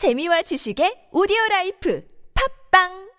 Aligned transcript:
재미와 0.00 0.40
지식의 0.48 1.12
오디오 1.12 1.36
라이프. 1.50 2.00
팝빵 2.32 3.09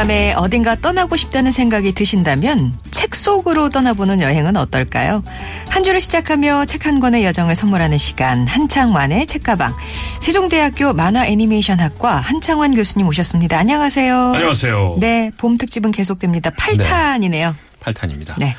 바람에 0.00 0.32
어딘가 0.32 0.76
떠나고 0.76 1.16
싶다는 1.16 1.52
생각이 1.52 1.92
드신다면 1.92 2.78
책 2.90 3.14
속으로 3.14 3.68
떠나보는 3.68 4.22
여행은 4.22 4.56
어떨까요? 4.56 5.22
한 5.68 5.84
주를 5.84 6.00
시작하며 6.00 6.64
책 6.64 6.86
한 6.86 7.00
권의 7.00 7.22
여정을 7.24 7.54
선물하는 7.54 7.98
시간 7.98 8.46
한창완의 8.46 9.26
책가방 9.26 9.76
세종대학교 10.20 10.94
만화 10.94 11.26
애니메이션학과 11.26 12.16
한창완 12.16 12.74
교수님 12.74 13.06
오셨습니다. 13.08 13.58
안녕하세요. 13.58 14.32
안녕하세요. 14.34 14.96
네, 15.00 15.30
봄 15.36 15.58
특집은 15.58 15.90
계속됩니다. 15.90 16.50
8탄이네요. 16.50 17.54
8탄입니다. 17.80 18.38
네. 18.38 18.56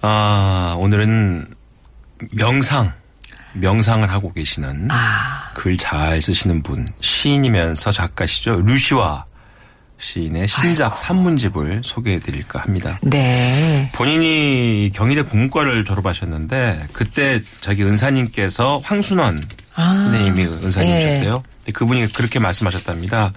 아, 0.00 0.74
오늘은 0.78 1.48
명상, 2.32 2.94
명상을 3.52 4.10
하고 4.10 4.32
계시는 4.32 4.88
아, 4.90 5.52
글잘 5.52 6.22
쓰시는 6.22 6.62
분, 6.62 6.88
시인이면서 7.00 7.92
작가시죠. 7.92 8.62
루시와 8.62 9.26
시인의 9.98 10.48
신작 10.48 10.96
산문집을 10.96 11.82
소개해 11.84 12.20
드릴까 12.20 12.60
합니다. 12.60 12.98
네. 13.02 13.90
본인이 13.94 14.90
경희대 14.94 15.22
국문과를 15.22 15.84
졸업하셨는데 15.84 16.88
그때 16.92 17.40
자기 17.60 17.82
은사님께서 17.84 18.80
황순원 18.84 19.44
아. 19.74 20.08
선생님이 20.10 20.44
은사님이셨대요. 20.44 21.32
예. 21.32 21.58
근데 21.58 21.72
그분이 21.72 22.12
그렇게 22.12 22.38
말씀하셨답니다. 22.38 23.32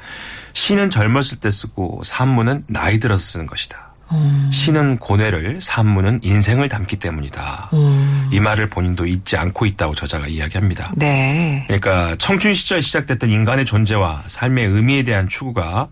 시는 0.53 0.89
젊었을 0.89 1.39
때 1.39 1.49
쓰고 1.49 2.01
산문은 2.03 2.65
나이 2.67 2.99
들어서 2.99 3.23
쓰는 3.23 3.47
것이다. 3.47 3.91
음. 4.11 4.49
시는 4.51 4.97
고뇌를 4.97 5.61
산문은 5.61 6.19
인생을 6.23 6.69
담기 6.69 6.97
때문이다. 6.97 7.69
음. 7.73 8.29
이 8.31 8.39
말을 8.39 8.67
본인도 8.67 9.05
잊지 9.05 9.37
않고 9.37 9.65
있다고 9.65 9.95
저자가 9.95 10.27
이야기합니다. 10.27 10.91
네. 10.95 11.63
그러니까 11.67 12.15
청춘 12.17 12.53
시절 12.53 12.81
시작됐던 12.81 13.29
인간의 13.29 13.65
존재와 13.65 14.23
삶의 14.27 14.65
의미에 14.67 15.03
대한 15.03 15.27
추구가 15.27 15.87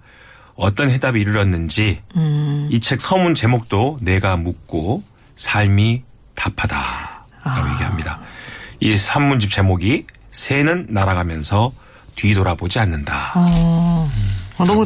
어떤 0.59 0.89
해답에 0.89 1.19
이르렀는지 1.19 2.01
음. 2.15 2.67
이책 2.71 2.99
서문 2.99 3.33
제목도 3.33 3.99
내가 4.01 4.35
묻고 4.35 5.03
삶이 5.35 6.03
답하다. 6.35 6.75
라고 7.45 7.67
아. 7.67 7.73
얘기합니다. 7.73 8.19
이 8.81 8.95
산문집 8.95 9.49
제목이 9.49 10.05
새는 10.31 10.87
날아가면서 10.89 11.71
뒤돌아보지 12.15 12.79
않는다. 12.79 13.33
어, 13.35 14.11
어, 14.57 14.65
너무 14.65 14.85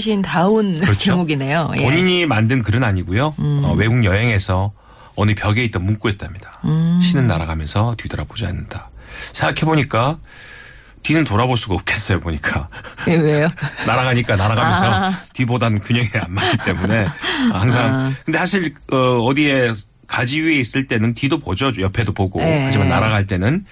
시인 0.00 0.22
다운 0.22 0.78
그렇죠. 0.78 0.94
제목이네요. 0.98 1.72
예. 1.76 1.80
음. 1.80 1.82
본인이 1.82 2.26
만든 2.26 2.62
글은 2.62 2.84
아니고요. 2.84 3.34
어, 3.36 3.74
외국 3.76 4.04
여행에서 4.04 4.72
어느 5.16 5.34
벽에 5.34 5.64
있던 5.64 5.84
문구였답니다. 5.84 6.60
음. 6.64 7.00
신은 7.02 7.26
날아가면서 7.26 7.96
뒤돌아보지 7.98 8.46
않는다. 8.46 8.90
생각해보니까 9.32 10.18
뒤는 11.02 11.24
돌아볼 11.24 11.56
수가 11.56 11.74
없겠어요, 11.76 12.20
보니까. 12.20 12.68
예, 13.08 13.14
왜요? 13.16 13.48
날아가니까 13.86 14.36
날아가면서 14.36 14.86
아. 14.86 15.10
뒤보다는 15.32 15.80
균형이 15.80 16.10
안 16.14 16.32
맞기 16.34 16.58
때문에 16.58 17.06
항상. 17.52 18.14
근데 18.24 18.38
사실 18.38 18.74
어, 18.92 18.96
어디에 19.24 19.72
가지 20.06 20.40
위에 20.40 20.56
있을 20.56 20.86
때는 20.86 21.14
뒤도 21.14 21.38
보죠. 21.38 21.72
옆에도 21.80 22.12
보고. 22.12 22.40
네. 22.40 22.64
하지만 22.66 22.88
날아갈 22.88 23.26
때는 23.26 23.64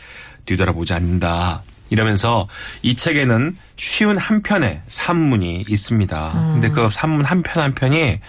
뒤돌아보지 0.46 0.94
않는다. 0.94 1.62
이러면서 1.90 2.46
이 2.82 2.94
책에는 2.96 3.56
쉬운 3.76 4.18
한 4.18 4.42
편의 4.42 4.82
산문이 4.88 5.64
있습니다. 5.68 6.32
근데 6.52 6.68
그 6.68 6.88
산문 6.90 7.24
한 7.24 7.42
편 7.42 7.62
한 7.62 7.74
편이 7.74 8.20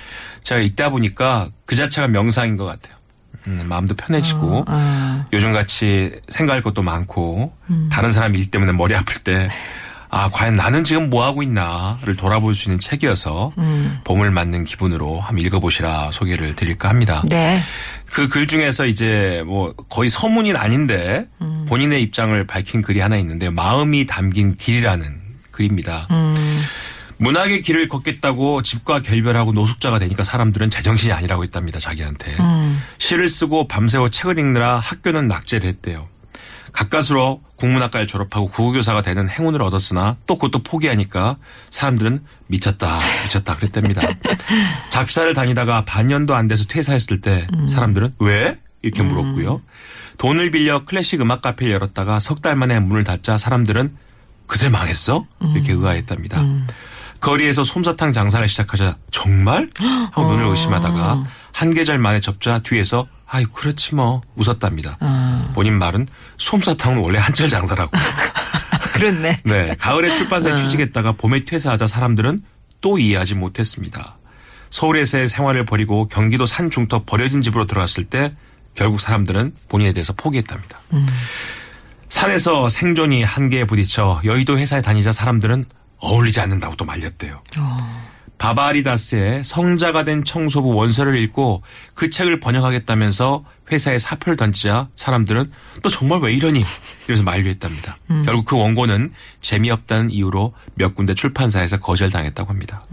제가 0.43 0.61
읽다 0.61 0.89
보니까 0.89 1.49
그 1.65 1.75
자체가 1.75 2.07
명상인 2.07 2.55
것 2.57 2.65
같아요. 2.65 2.95
음, 3.47 3.65
마음도 3.67 3.95
편해지고 3.95 4.65
아. 4.67 5.25
요즘같이 5.33 6.11
생각할 6.29 6.61
것도 6.61 6.81
많고 6.81 7.53
다른 7.91 8.11
사람 8.11 8.35
일 8.35 8.51
때문에 8.51 8.71
머리 8.73 8.95
아플 8.95 9.21
때 9.23 9.47
아, 10.11 10.27
과연 10.31 10.55
나는 10.55 10.83
지금 10.83 11.11
뭐 11.11 11.23
하고 11.23 11.43
있나를 11.43 12.15
돌아볼 12.15 12.55
수 12.55 12.67
있는 12.67 12.79
책이어서 12.79 13.53
봄을 14.05 14.31
맞는 14.31 14.63
기분으로 14.65 15.19
한번 15.19 15.45
읽어보시라 15.45 16.09
소개를 16.11 16.55
드릴까 16.55 16.89
합니다. 16.89 17.21
네. 17.29 17.61
그 18.05 18.27
글 18.27 18.47
중에서 18.47 18.87
이제 18.87 19.43
뭐 19.45 19.73
거의 19.87 20.09
서문인 20.09 20.55
아닌데 20.55 21.27
본인의 21.67 22.01
입장을 22.01 22.43
밝힌 22.47 22.81
글이 22.81 22.99
하나 22.99 23.17
있는데 23.17 23.51
마음이 23.51 24.07
담긴 24.07 24.55
길이라는 24.55 25.19
글입니다. 25.51 26.07
문학의 27.19 27.61
길을 27.61 27.89
걷겠다고 27.89 28.61
집과 28.61 29.01
결별하고 29.01 29.51
노숙자가 29.51 29.99
되니까 29.99 30.23
사람들은 30.23 30.69
제정신이 30.69 31.11
아니라고 31.11 31.43
했답니다. 31.43 31.77
자기한테. 31.77 32.35
시를 32.97 33.27
쓰고 33.29 33.67
밤새워 33.67 34.09
책을 34.09 34.39
읽느라 34.39 34.79
학교는 34.79 35.27
낙제를 35.27 35.67
했대요. 35.69 36.07
가까스로 36.71 37.41
국문학과를 37.57 38.07
졸업하고 38.07 38.47
국어교사가 38.49 39.01
되는 39.01 39.27
행운을 39.27 39.61
얻었으나 39.63 40.15
또 40.27 40.37
그것도 40.37 40.63
포기하니까 40.63 41.37
사람들은 41.71 42.23
미쳤다 42.47 42.99
미쳤다 43.23 43.55
그랬답니다. 43.55 44.01
잡사를 44.89 45.33
다니다가 45.33 45.83
반년도 45.83 46.35
안 46.35 46.47
돼서 46.47 46.65
퇴사했을 46.65 47.21
때 47.21 47.47
사람들은 47.67 48.15
왜? 48.19 48.59
이렇게 48.81 49.01
물었고요. 49.03 49.61
돈을 50.19 50.51
빌려 50.51 50.85
클래식 50.85 51.19
음악 51.21 51.41
카페를 51.41 51.73
열었다가 51.73 52.19
석 52.21 52.41
달 52.41 52.55
만에 52.55 52.79
문을 52.79 53.03
닫자 53.03 53.37
사람들은 53.37 53.89
그새 54.47 54.69
망했어? 54.69 55.25
이렇게 55.53 55.73
의아했답니다. 55.73 56.43
거리에서 57.19 57.63
솜사탕 57.63 58.13
장사를 58.13 58.47
시작하자 58.47 58.97
정말? 59.11 59.69
하고 60.11 60.31
눈을 60.31 60.45
의심하다가 60.47 61.23
한 61.51 61.73
계절 61.73 61.99
만에 61.99 62.21
접자 62.21 62.59
뒤에서 62.59 63.07
아이 63.27 63.43
그렇지 63.45 63.95
뭐 63.95 64.21
웃었답니다. 64.35 64.97
본인 65.53 65.77
말은 65.77 66.07
솜사탕은 66.37 66.99
원래 66.99 67.19
한철 67.19 67.49
장사라고. 67.49 67.91
그렇네. 68.93 69.41
네, 69.43 69.75
가을에 69.79 70.09
출판사에 70.09 70.57
취직했다가 70.57 71.13
봄에 71.13 71.45
퇴사하자 71.45 71.87
사람들은 71.87 72.39
또 72.81 72.97
이해하지 72.97 73.35
못했습니다. 73.35 74.17
서울에서의 74.69 75.27
생활을 75.27 75.65
버리고 75.65 76.07
경기도 76.07 76.45
산 76.45 76.69
중턱 76.69 77.05
버려진 77.05 77.41
집으로 77.41 77.65
들어갔을 77.65 78.03
때 78.03 78.33
결국 78.75 78.99
사람들은 79.01 79.53
본인에 79.67 79.93
대해서 79.93 80.13
포기했답니다. 80.13 80.79
산에서 82.09 82.69
생존이 82.69 83.23
한계에 83.23 83.65
부딪혀 83.65 84.21
여의도 84.25 84.57
회사에 84.57 84.81
다니자 84.81 85.11
사람들은 85.11 85.65
어울리지 85.99 86.39
않는다고 86.39 86.75
또 86.75 86.85
말렸대요. 86.85 87.41
바바리다스의 88.37 89.43
성자가 89.43 90.05
된 90.05 90.23
청소부 90.23 90.73
원서를 90.73 91.21
읽고 91.23 91.61
그 91.93 92.09
책을 92.09 92.39
번역하겠다면서 92.39 93.43
회사에 93.71 93.99
사표를 93.99 94.37
던지자 94.37 94.87
사람들은 94.95 95.51
또 95.83 95.89
정말 95.89 96.19
왜 96.21 96.33
이러니? 96.33 96.63
이래서 97.07 97.23
만류했답니다. 97.23 97.97
결국 98.23 98.45
그 98.45 98.55
원고는 98.57 99.11
재미없다는 99.41 100.09
이유로 100.11 100.53
몇 100.75 100.95
군데 100.95 101.13
출판사에서 101.13 101.79
거절당했다고 101.81 102.49
합니다. 102.49 102.85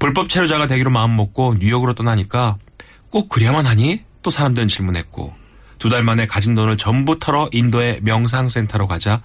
불법 0.00 0.28
체류자가 0.28 0.66
되기로 0.66 0.90
마음먹고 0.90 1.56
뉴욕으로 1.60 1.94
떠나니까 1.94 2.56
꼭 3.10 3.28
그래야만 3.28 3.66
하니? 3.66 4.00
또 4.22 4.30
사람들은 4.30 4.66
질문했고 4.68 5.32
두 5.78 5.90
달 5.90 6.02
만에 6.02 6.26
가진 6.26 6.54
돈을 6.56 6.76
전부 6.76 7.18
털어 7.20 7.48
인도의 7.52 8.00
명상센터로 8.02 8.88
가자 8.88 9.22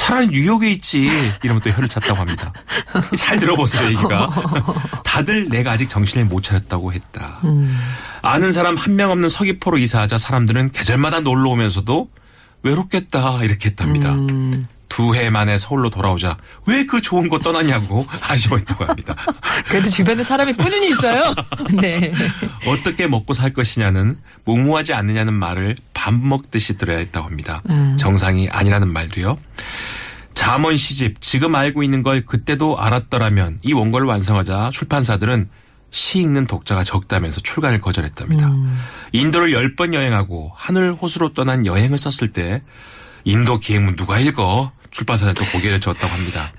차라리 0.00 0.28
뉴욕에 0.28 0.70
있지 0.70 1.10
이러면 1.42 1.60
또 1.62 1.68
혀를 1.70 1.86
찼다고 1.88 2.18
합니다. 2.18 2.54
잘 3.18 3.38
들어보세요 3.38 3.86
얘기가. 3.88 4.30
다들 5.04 5.48
내가 5.50 5.72
아직 5.72 5.90
정신을 5.90 6.24
못 6.24 6.42
차렸다고 6.42 6.94
했다. 6.94 7.38
아는 8.22 8.52
사람 8.52 8.76
한 8.76 8.94
명 8.96 9.10
없는 9.10 9.28
서귀포로 9.28 9.76
이사하자 9.78 10.16
사람들은 10.18 10.72
계절마다 10.72 11.20
놀러 11.20 11.50
오면서도 11.50 12.08
외롭겠다 12.62 13.42
이렇게 13.44 13.68
했답니다. 13.68 14.14
두 14.90 15.14
해 15.14 15.30
만에 15.30 15.56
서울로 15.56 15.88
돌아오자 15.88 16.36
왜 16.66 16.84
그 16.84 17.00
좋은 17.00 17.28
곳 17.28 17.38
떠났냐고 17.42 18.04
아쉬워했다고 18.28 18.84
합니다. 18.84 19.14
그래도 19.68 19.88
주변에 19.88 20.22
사람이 20.22 20.54
꾸준히 20.54 20.90
있어요. 20.90 21.32
네. 21.80 22.12
어떻게 22.66 23.06
먹고 23.06 23.32
살 23.32 23.52
것이냐는 23.54 24.18
무모하지 24.44 24.92
않느냐는 24.92 25.32
말을 25.34 25.76
밥 25.94 26.12
먹듯이 26.14 26.76
들어야 26.76 26.98
했다고 26.98 27.26
합니다. 27.26 27.62
정상이 27.98 28.48
아니라는 28.50 28.92
말도요. 28.92 29.36
잠원 30.34 30.76
시집 30.76 31.20
지금 31.20 31.54
알고 31.54 31.82
있는 31.82 32.02
걸 32.02 32.24
그때도 32.26 32.78
알았더라면 32.80 33.60
이 33.62 33.72
원고를 33.72 34.06
완성하자 34.06 34.70
출판사들은 34.72 35.48
시 35.92 36.20
읽는 36.20 36.46
독자가 36.46 36.82
적다면서 36.84 37.40
출간을 37.40 37.80
거절했답니다. 37.80 38.50
인도를 39.12 39.52
열 39.52 39.74
번 39.76 39.92
여행하고 39.94 40.52
하늘 40.54 40.94
호수로 40.94 41.34
떠난 41.34 41.66
여행을 41.66 41.98
썼을 41.98 42.32
때 42.32 42.62
인도 43.24 43.58
기행문 43.58 43.96
누가 43.96 44.18
읽어? 44.18 44.72
출판사는 44.90 45.34
또 45.34 45.44
고개를 45.46 45.80
젓다고 45.80 46.12
합니다. 46.12 46.52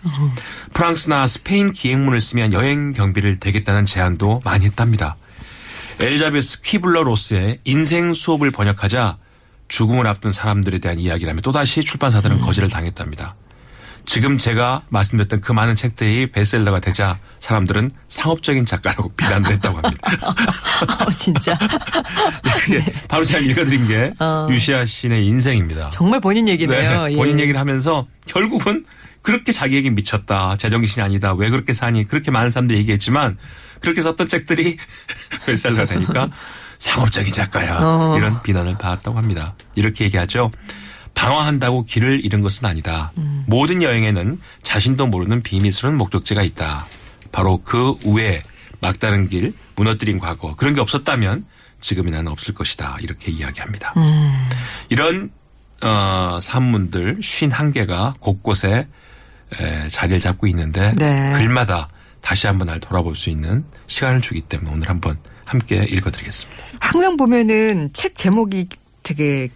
프랑스나 0.74 1.28
스페인 1.28 1.72
기행문을 1.72 2.22
쓰면 2.22 2.54
여행 2.54 2.94
경비를 2.94 3.40
대겠다는 3.40 3.86
제안도 3.86 4.42
많이 4.44 4.66
했답니다. 4.66 5.18
엘자베스 6.00 6.62
퀴블러 6.62 7.04
로스의 7.04 7.60
인생 7.64 8.14
수업을 8.14 8.52
번역하자 8.52 9.18
죽음을 9.68 10.08
앞둔 10.08 10.32
사람들에 10.32 10.80
대한 10.80 11.00
이야기라며 11.00 11.42
또다시 11.42 11.84
출판사들은 11.84 12.42
거절을 12.42 12.70
당했답니다. 12.70 13.36
지금 14.06 14.38
제가 14.38 14.84
말씀드렸던 14.90 15.42
그 15.42 15.52
많은 15.52 15.76
책들이 15.76 16.32
베스트셀러가 16.32 16.80
되자 16.80 17.20
사람들은 17.40 17.90
상업적인 18.08 18.66
작가라고 18.66 19.14
비난을 19.18 19.52
했다고 19.52 19.80
합니다. 19.82 20.12
어, 21.06 21.12
진짜. 21.16 21.58
그게 22.66 22.84
바로 23.08 23.24
제가 23.24 23.40
읽어드린 23.40 23.88
게 23.88 24.14
어. 24.20 24.48
유시아 24.50 24.86
시인의 24.86 25.26
인생입니다. 25.28 25.90
정말 25.92 26.20
본인 26.20 26.48
얘기네요. 26.48 27.06
네, 27.06 27.14
예. 27.14 27.16
본인 27.16 27.40
얘기를 27.40 27.60
하면서 27.60 28.08
결국은 28.26 28.86
그렇게 29.22 29.52
자기에게 29.52 29.92
미쳤다. 29.92 30.58
제정신이 30.58 31.04
아니다. 31.04 31.34
왜 31.34 31.50
그렇게 31.50 31.74
사니? 31.74 32.06
그렇게 32.08 32.32
많은 32.32 32.50
사람들이 32.50 32.80
얘기했지만 32.80 33.38
그렇게 33.80 34.02
썼던 34.02 34.28
책들이 34.28 34.78
베스트셀러가 35.46 35.86
되니까 35.86 36.30
상업적인 36.80 37.32
작가야. 37.32 37.78
어. 37.82 38.18
이런 38.18 38.42
비난을 38.42 38.78
받았다고 38.80 39.18
합니다. 39.18 39.54
이렇게 39.76 40.06
얘기하죠. 40.06 40.52
방황한다고 41.14 41.86
길을 41.86 42.24
잃은 42.26 42.42
것은 42.42 42.66
아니다. 42.66 43.12
음. 43.18 43.44
모든 43.48 43.82
여행에는 43.82 44.40
자신도 44.64 45.08
모르는 45.08 45.44
비밀스러운 45.44 45.98
목적지가 45.98 46.42
있다. 46.42 46.86
바로 47.32 47.62
그 47.64 47.96
우에 48.04 48.44
막다른 48.80 49.30
길, 49.30 49.54
무너뜨린 49.76 50.20
과거 50.20 50.56
그런 50.56 50.74
게 50.74 50.82
없었다면 50.82 51.46
지금의 51.80 52.12
나는 52.12 52.32
없을 52.32 52.54
것이다. 52.54 52.98
이렇게 53.02 53.32
이야기합니다. 53.32 53.94
음. 53.98 54.50
이런 54.90 55.32
어, 55.84 56.38
산문들 56.40 57.18
51개가 57.20 58.20
곳곳에 58.20 58.88
에, 59.60 59.90
자리를 59.90 60.20
잡고 60.22 60.48
있는데 60.48 60.94
네. 60.96 61.34
글마다 61.34 61.90
다시 62.22 62.48
한번 62.48 62.68
날 62.68 62.80
돌아볼 62.80 63.16
수 63.16 63.30
있는 63.30 63.66
시간을 63.88 64.22
주기 64.22 64.42
때문에 64.42 64.72
오늘 64.72 64.90
한번 64.90 65.18
함께 65.44 65.84
읽어드리겠습니다. 65.90 66.64
항상 66.80 67.18
보면은 67.18 67.90
책 67.94 68.16
제목이 68.16 68.68
되게. 69.04 69.50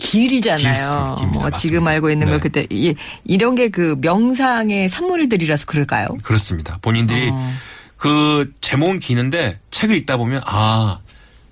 깁니다. 1.15 1.39
뭐 1.39 1.50
지금. 1.51 1.88
알고 1.88 2.09
있는 2.09 2.27
걸 2.27 2.38
네. 2.38 2.42
그때 2.42 2.68
이, 2.69 2.95
이런 3.24 3.56
게 3.56 3.69
그 3.69 3.95
명상의 4.01 4.89
산물들이라서 4.89 5.65
그럴까요? 5.65 6.07
그렇습니다. 6.24 6.77
본인들이 6.81 7.30
어. 7.31 7.53
그 7.97 8.51
제목은 8.62 9.00
기는데 9.00 9.59
책을 9.71 9.95
읽다 9.97 10.18
보면 10.18 10.42
아 10.45 11.00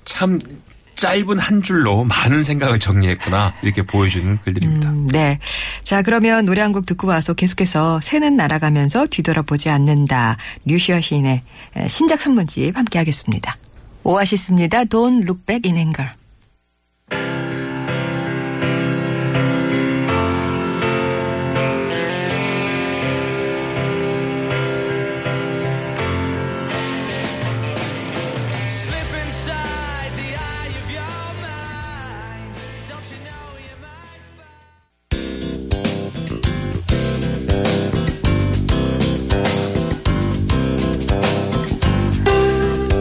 참 0.06 0.38
짧은 0.96 1.40
한 1.40 1.64
줄로 1.64 2.04
많은 2.04 2.44
생각을 2.44 2.78
정리했구나 2.78 3.54
이렇게 3.64 3.82
보여주는 3.84 4.38
글들입니다. 4.44 4.90
음, 4.90 5.08
네. 5.08 5.40
자, 5.82 6.02
그러면 6.04 6.46
노래 6.46 6.62
한 6.62 6.72
곡 6.74 6.86
듣고 6.86 7.08
와서 7.08 7.34
계속해서 7.34 8.00
새는 8.02 8.36
날아가면서 8.36 9.08
뒤돌아보지 9.10 9.70
않는다. 9.70 10.38
류시아 10.66 11.02
시인의 11.02 11.42
에, 11.78 11.88
신작 11.88 12.20
산문집 12.20 12.78
함께 12.78 13.00
하겠습니다. 13.00 13.58
오아시스입니다. 14.04 14.84
Don't 14.84 15.24
look 15.24 15.46
back 15.46 15.72
in 15.72 15.78
anger. 15.78 16.12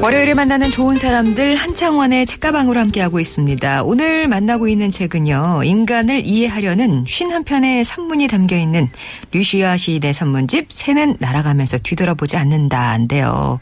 월요일에 0.02 0.34
만나는 0.34 0.70
좋은 0.70 0.98
사람들 0.98 1.54
한창원의 1.54 2.26
책가방으로 2.26 2.80
함께하고 2.80 3.20
있습니다. 3.20 3.84
오늘 3.84 4.26
만나고 4.26 4.66
있는 4.66 4.90
책은요. 4.90 5.62
인간을 5.64 6.26
이해하려는 6.26 7.04
51편의 7.04 7.84
산문이 7.84 8.26
담겨있는 8.26 8.88
류시아 9.30 9.76
시인의 9.76 10.12
산문집 10.12 10.72
새는 10.72 11.18
날아가면서 11.20 11.78
뒤돌아보지 11.78 12.36
않는다인데요. 12.36 13.60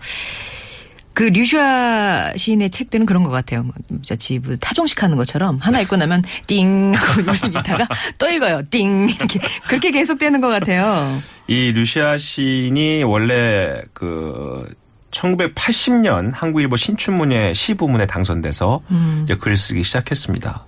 그 1.12 1.24
류시아 1.24 2.32
시인의 2.34 2.70
책들은 2.70 3.04
그런 3.04 3.22
것 3.22 3.28
같아요. 3.28 3.62
뭐 3.64 3.74
진짜 3.90 4.16
집 4.16 4.42
타종식 4.60 5.02
하는 5.02 5.18
것처럼 5.18 5.58
하나 5.58 5.82
읽고 5.82 5.96
나면 5.96 6.22
띵 6.46 6.94
하고 6.94 7.20
누르다가 7.48 7.86
또 8.16 8.30
읽어요. 8.30 8.62
띵 8.70 9.10
이렇게 9.10 9.40
그렇게 9.68 9.90
계속되는 9.90 10.40
것 10.40 10.48
같아요. 10.48 11.20
이 11.48 11.72
루시아 11.72 12.16
시인이 12.16 13.02
원래 13.02 13.82
그 13.92 14.66
1980년 15.10 16.32
한국일보 16.32 16.76
신춘문예 16.76 17.54
시부문에 17.54 18.06
당선돼서 18.06 18.80
이제 19.24 19.34
글 19.34 19.56
쓰기 19.56 19.82
시작했습니다. 19.82 20.66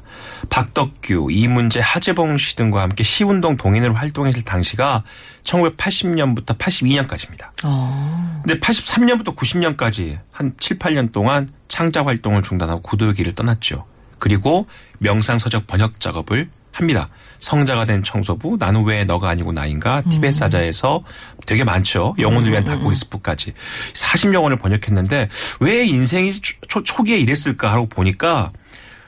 박덕규, 0.51 1.29
이문재, 1.31 1.81
하재봉 1.81 2.39
씨 2.39 2.57
등과 2.57 2.83
함께 2.83 3.05
시운동 3.05 3.57
동인으로 3.57 3.95
활동했을 3.95 4.43
당시가 4.43 5.05
1980년부터 5.45 6.59
82년까지입니다. 6.59 7.51
어. 7.65 8.43
근데 8.45 8.59
83년부터 8.59 9.37
90년까지 9.37 10.19
한 10.31 10.55
7, 10.59 10.79
8년 10.79 11.13
동안 11.13 11.49
창작 11.69 12.07
활동을 12.07 12.43
중단하고 12.43 12.83
구도의 12.83 13.15
길을 13.15 13.35
떠났죠. 13.35 13.87
그리고 14.19 14.67
명상서적 14.99 15.67
번역 15.67 16.01
작업을 16.01 16.49
합니다. 16.73 17.09
성자가 17.39 17.85
된 17.85 18.03
청소부, 18.03 18.57
나는 18.59 18.85
왜 18.85 19.05
너가 19.05 19.29
아니고 19.29 19.53
나인가, 19.53 20.03
티베트 20.03 20.39
사자에서 20.39 21.03
되게 21.47 21.65
많죠. 21.65 22.15
영혼을 22.19 22.51
위한 22.51 22.65
닭고기스프까지. 22.65 23.53
40영혼을 23.93 24.61
번역했는데 24.61 25.29
왜 25.61 25.85
인생이 25.85 26.33
초, 26.69 26.83
초기에 26.83 27.19
이랬을까 27.19 27.73
하고 27.73 27.87
보니까 27.87 28.53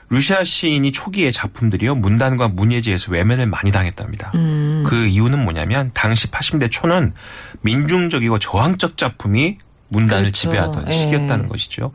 루시아 0.09 0.43
시인이 0.43 0.91
초기의 0.91 1.31
작품들이요. 1.31 1.95
문단과 1.95 2.47
문예지에서 2.49 3.11
외면을 3.11 3.47
많이 3.47 3.71
당했답니다. 3.71 4.31
그 4.85 5.07
이유는 5.07 5.43
뭐냐면 5.43 5.89
당시 5.93 6.27
80대 6.27 6.69
초는 6.69 7.13
민중적이고 7.61 8.37
저항적 8.39 8.97
작품이 8.97 9.57
문단을 9.87 10.23
그렇죠. 10.23 10.41
지배하던 10.41 10.87
예. 10.89 10.93
시기였다는 10.93 11.47
것이죠. 11.47 11.91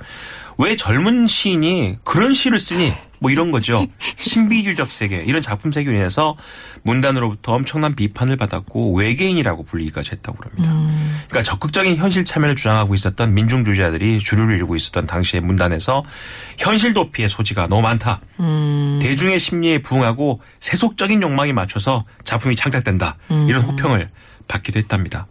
왜 0.61 0.77
젊은 0.77 1.27
시인이 1.27 1.97
그런 2.05 2.35
시를 2.35 2.59
쓰니? 2.59 2.93
뭐 3.19 3.31
이런 3.31 3.51
거죠. 3.51 3.87
신비주의적 4.19 4.91
세계 4.91 5.23
이런 5.23 5.41
작품 5.41 5.73
세계로 5.73 5.97
인해서 5.97 6.37
문단으로부터 6.83 7.53
엄청난 7.53 7.95
비판을 7.95 8.37
받았고 8.37 8.95
외계인이라고 8.95 9.65
불리기까지 9.65 10.13
했다고 10.13 10.37
그럽니다. 10.37 10.71
그러니까 11.29 11.43
적극적인 11.43 11.97
현실 11.97 12.27
참여를 12.27 12.57
주장하고 12.57 12.95
있었던 12.95 13.33
민중주의자들이 13.33 14.21
주류를 14.21 14.57
이루고 14.57 14.77
있었던 14.77 15.07
당시의 15.07 15.41
문단에서 15.43 16.03
현실 16.59 16.93
도피의 16.93 17.31
소지가 17.31 17.67
너무 17.69 17.81
많다. 17.81 18.21
대중의 19.01 19.39
심리에 19.39 19.81
부응하고 19.81 20.43
세속적인 20.61 21.23
욕망에 21.23 21.55
맞춰서 21.55 22.05
작품이 22.25 22.55
창작된다. 22.57 23.17
이런 23.49 23.63
호평을 23.63 24.11
받기도 24.47 24.79
했답니다. 24.79 25.27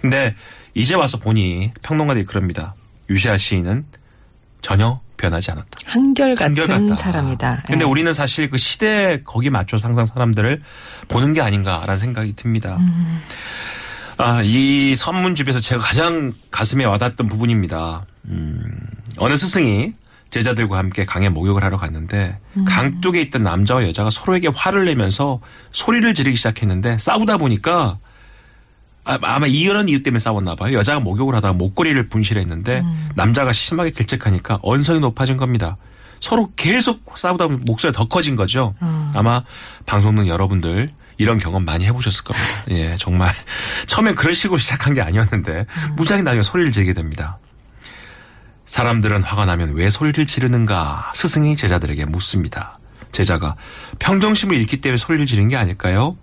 근데 0.00 0.34
이제 0.74 0.94
와서 0.94 1.18
보니 1.18 1.72
평론가들이 1.82 2.26
그럽니다. 2.26 2.74
유시아 3.08 3.38
시인은 3.38 3.86
전혀 4.64 4.98
변하지 5.18 5.50
않았다. 5.50 5.78
한결같은 5.84 6.56
한결같다. 6.56 6.96
사람이다. 6.96 7.62
근데 7.66 7.84
예. 7.84 7.88
우리는 7.88 8.10
사실 8.14 8.48
그 8.48 8.56
시대 8.56 9.20
거기 9.22 9.50
맞춰 9.50 9.76
항상 9.80 10.06
사람들을 10.06 10.62
보는 11.08 11.34
게 11.34 11.42
아닌가라는 11.42 11.98
생각이 11.98 12.32
듭니다. 12.34 12.78
아, 14.16 14.40
이 14.42 14.96
선문집에서 14.96 15.60
제가 15.60 15.82
가장 15.82 16.32
가슴에 16.50 16.86
와닿았던 16.86 17.28
부분입니다. 17.28 18.06
음, 18.24 18.62
어느 19.18 19.36
스승이 19.36 19.92
제자들과 20.30 20.78
함께 20.78 21.04
강에 21.04 21.28
목욕을 21.28 21.62
하러 21.62 21.76
갔는데 21.76 22.40
강둑에 22.66 23.20
있던 23.20 23.42
남자와 23.42 23.86
여자가 23.86 24.08
서로에게 24.08 24.48
화를 24.54 24.86
내면서 24.86 25.40
소리를 25.72 26.14
지르기 26.14 26.36
시작했는데 26.36 26.96
싸우다 26.98 27.36
보니까 27.36 27.98
아, 29.04 29.18
아마 29.22 29.46
이런 29.46 29.88
이유 29.88 30.02
때문에 30.02 30.18
싸웠나 30.18 30.54
봐요. 30.54 30.72
여자가 30.74 31.00
목욕을 31.00 31.34
하다가 31.34 31.54
목걸이를 31.54 32.08
분실했는데 32.08 32.82
남자가 33.14 33.52
심하게 33.52 33.90
질책하니까 33.90 34.60
언성이 34.62 35.00
높아진 35.00 35.36
겁니다. 35.36 35.76
서로 36.20 36.50
계속 36.56 37.18
싸우다 37.18 37.46
보면 37.46 37.62
목소리가 37.66 37.96
더 37.98 38.08
커진 38.08 38.34
거죠. 38.34 38.74
아마 39.14 39.44
방송 39.84 40.14
듣는 40.14 40.26
여러분들 40.28 40.90
이런 41.18 41.38
경험 41.38 41.64
많이 41.64 41.84
해보셨을 41.84 42.24
겁니다. 42.24 42.64
예, 42.70 42.96
정말 42.96 43.32
처음엔 43.86 44.14
그런 44.14 44.34
식으로 44.34 44.56
시작한 44.58 44.94
게 44.94 45.02
아니었는데 45.02 45.66
무작위 45.96 46.22
나중에 46.22 46.42
소리를 46.42 46.72
지르게 46.72 46.92
됩니다. 46.94 47.38
사람들은 48.64 49.22
화가 49.22 49.44
나면 49.44 49.74
왜 49.74 49.90
소리를 49.90 50.24
지르는가 50.26 51.12
스승이 51.14 51.56
제자들에게 51.56 52.06
묻습니다. 52.06 52.78
제자가 53.12 53.56
평정심을 53.98 54.56
잃기 54.56 54.80
때문에 54.80 54.96
소리를 54.96 55.26
지르는 55.26 55.48
게 55.50 55.56
아닐까요? 55.56 56.16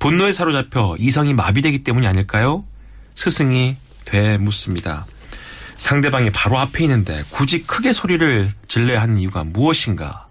분노에 0.00 0.32
사로잡혀 0.32 0.96
이성이 0.98 1.34
마비되기 1.34 1.84
때문이 1.84 2.06
아닐까요? 2.06 2.64
스승이 3.14 3.76
되묻습니다. 4.06 5.06
상대방이 5.76 6.30
바로 6.30 6.58
앞에 6.58 6.84
있는데 6.84 7.22
굳이 7.30 7.62
크게 7.64 7.92
소리를 7.92 8.50
질러야 8.66 9.00
하는 9.00 9.18
이유가 9.18 9.44
무엇인가? 9.44 10.26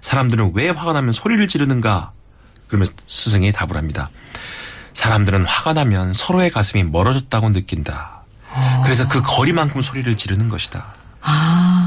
사람들은 0.00 0.52
왜 0.54 0.68
화가 0.68 0.92
나면 0.92 1.12
소리를 1.12 1.46
지르는가? 1.48 2.12
그러면 2.68 2.86
스승이 3.06 3.52
답을 3.52 3.76
합니다. 3.76 4.10
사람들은 4.92 5.44
화가 5.44 5.72
나면 5.72 6.12
서로의 6.12 6.50
가슴이 6.50 6.82
멀어졌다고 6.84 7.50
느낀다. 7.50 8.24
그래서 8.82 9.06
그 9.06 9.22
거리만큼 9.22 9.82
소리를 9.82 10.16
지르는 10.16 10.48
것이다. 10.48 10.94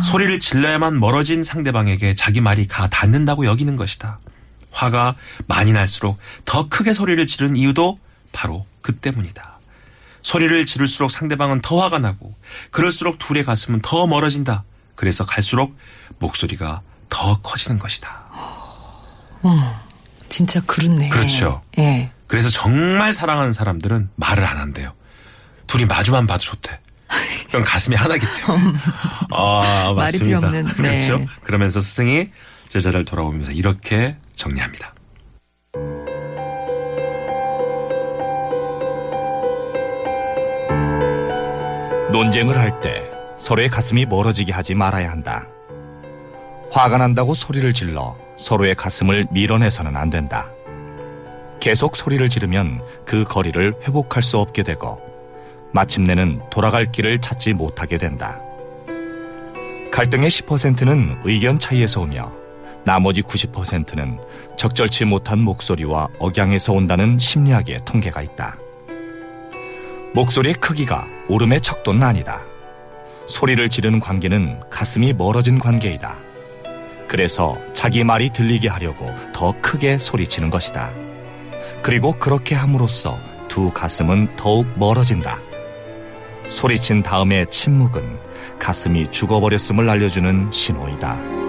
소리를 0.03 0.39
질러야만 0.39 0.99
멀어진 0.99 1.43
상대방에게 1.43 2.15
자기 2.15 2.39
말이 2.39 2.67
가 2.67 2.87
닿는다고 2.87 3.45
여기는 3.45 3.75
것이다. 3.75 4.19
화가 4.71 5.15
많이 5.47 5.71
날수록 5.73 6.19
더 6.45 6.67
크게 6.67 6.93
소리를 6.93 7.25
지르는 7.27 7.55
이유도 7.55 7.99
바로 8.31 8.65
그 8.81 8.95
때문이다. 8.95 9.59
소리를 10.21 10.65
지를수록 10.65 11.11
상대방은 11.11 11.61
더 11.61 11.81
화가 11.81 11.99
나고 11.99 12.35
그럴수록 12.71 13.19
둘의 13.19 13.45
가슴은 13.45 13.81
더 13.81 14.05
멀어진다. 14.07 14.63
그래서 14.95 15.25
갈수록 15.25 15.75
목소리가 16.19 16.81
더 17.09 17.39
커지는 17.41 17.79
것이다. 17.79 18.19
진짜 20.27 20.61
그렇네. 20.61 21.09
그렇죠. 21.09 21.61
예. 21.77 22.11
그래서 22.27 22.49
정말 22.49 23.13
사랑하는 23.13 23.51
사람들은 23.51 24.09
말을 24.15 24.45
안 24.45 24.57
한대요. 24.57 24.93
둘이 25.67 25.85
마주만 25.85 26.27
봐도 26.27 26.43
좋대. 26.43 26.79
그럼 27.47 27.63
가슴이 27.63 27.95
하나기 27.95 28.25
때문에. 28.33 28.77
아, 29.31 29.93
말이 29.95 29.95
맞습니다. 29.95 30.25
필요 30.25 30.37
없는, 30.37 30.65
네. 30.77 31.05
그렇죠. 31.07 31.25
그러면서 31.43 31.81
스승이 31.81 32.27
제자를 32.69 33.05
돌아오면서 33.05 33.51
이렇게 33.51 34.15
정리합니다. 34.39 34.93
논쟁을 42.11 42.57
할 42.57 42.81
때 42.81 43.09
서로의 43.37 43.69
가슴이 43.69 44.05
멀어지게 44.05 44.51
하지 44.51 44.73
말아야 44.73 45.11
한다. 45.11 45.47
화가 46.71 46.97
난다고 46.97 47.33
소리를 47.33 47.71
질러 47.73 48.15
서로의 48.37 48.75
가슴을 48.75 49.27
밀어내서는 49.31 49.95
안 49.95 50.09
된다. 50.09 50.49
계속 51.59 51.95
소리를 51.95 52.27
지르면 52.29 52.81
그 53.05 53.23
거리를 53.23 53.75
회복할 53.87 54.23
수 54.23 54.37
없게 54.37 54.63
되고 54.63 55.01
마침내는 55.73 56.41
돌아갈 56.49 56.91
길을 56.91 57.21
찾지 57.21 57.53
못하게 57.53 57.97
된다. 57.97 58.39
갈등의 59.91 60.29
10%는 60.29 61.21
의견 61.23 61.59
차이에서 61.59 62.01
오며 62.01 62.31
나머지 62.85 63.21
90%는 63.21 64.19
적절치 64.57 65.05
못한 65.05 65.39
목소리와 65.39 66.07
억양에서 66.19 66.73
온다는 66.73 67.17
심리학의 67.17 67.79
통계가 67.85 68.21
있다. 68.21 68.57
목소리의 70.13 70.55
크기가 70.55 71.07
울음의 71.27 71.61
척도는 71.61 72.03
아니다. 72.03 72.43
소리를 73.27 73.69
지르는 73.69 73.99
관계는 73.99 74.61
가슴이 74.69 75.13
멀어진 75.13 75.59
관계이다. 75.59 76.17
그래서 77.07 77.57
자기 77.73 78.03
말이 78.03 78.29
들리게 78.31 78.69
하려고 78.69 79.05
더 79.33 79.53
크게 79.61 79.97
소리치는 79.97 80.49
것이다. 80.49 80.91
그리고 81.81 82.13
그렇게 82.13 82.55
함으로써 82.55 83.17
두 83.47 83.71
가슴은 83.71 84.35
더욱 84.35 84.67
멀어진다. 84.77 85.39
소리친 86.49 87.03
다음의 87.03 87.47
침묵은 87.47 88.19
가슴이 88.59 89.11
죽어버렸음을 89.11 89.89
알려주는 89.89 90.51
신호이다. 90.51 91.48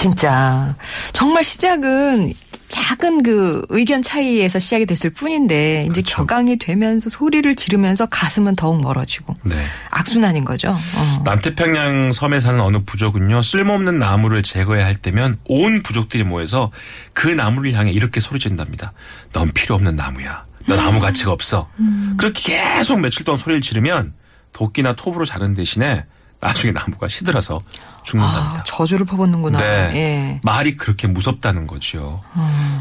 진짜 0.00 0.74
정말 1.12 1.44
시작은 1.44 2.32
작은 2.68 3.22
그 3.22 3.66
의견 3.68 4.00
차이에서 4.00 4.58
시작이 4.58 4.86
됐을 4.86 5.10
뿐인데 5.10 5.82
이제 5.90 6.00
그렇죠. 6.00 6.16
격앙이 6.16 6.56
되면서 6.56 7.10
소리를 7.10 7.54
지르면서 7.54 8.06
가슴은 8.06 8.56
더욱 8.56 8.80
멀어지고 8.80 9.34
네. 9.42 9.56
악순환인 9.90 10.46
거죠. 10.46 10.70
어. 10.70 11.22
남태평양 11.24 12.12
섬에 12.12 12.40
사는 12.40 12.58
어느 12.60 12.78
부족은요, 12.86 13.42
쓸모없는 13.42 13.98
나무를 13.98 14.42
제거해야 14.42 14.86
할 14.86 14.94
때면 14.94 15.36
온 15.44 15.82
부족들이 15.82 16.24
모여서 16.24 16.70
그 17.12 17.28
나무를 17.28 17.74
향해 17.74 17.92
이렇게 17.92 18.20
소리친답니다. 18.20 18.94
넌 19.34 19.52
필요 19.52 19.74
없는 19.74 19.96
나무야. 19.96 20.46
넌 20.66 20.78
아무 20.78 21.00
가치가 21.00 21.32
없어. 21.32 21.68
그렇게 22.16 22.54
계속 22.54 23.00
며칠 23.00 23.26
동안 23.26 23.36
소리를 23.36 23.60
지르면 23.60 24.14
도끼나 24.54 24.96
톱으로 24.96 25.26
자른 25.26 25.52
대신에 25.52 26.06
나중에 26.40 26.72
나무가 26.72 27.06
시들어서 27.08 27.58
죽는답니다. 28.02 28.60
아, 28.60 28.64
저주를 28.64 29.04
퍼붓는구나. 29.06 29.58
네. 29.58 29.66
예. 29.94 30.40
말이 30.42 30.74
그렇게 30.76 31.06
무섭다는 31.06 31.66
거죠. 31.66 32.22